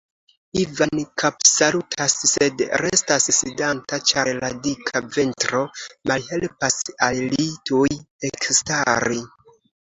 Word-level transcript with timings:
Ivan 0.59 0.99
kapsalutas, 1.23 2.15
sed 2.29 2.63
restas 2.81 3.27
sidanta, 3.39 3.99
ĉar 4.13 4.31
la 4.39 4.49
dika 4.63 5.03
ventro 5.19 5.61
malhelpas 6.13 6.79
al 7.11 7.21
li 7.35 7.47
tuj 7.73 7.93
ekstari. 8.33 9.21